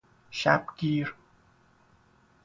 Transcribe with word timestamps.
شبگیر 0.31 1.13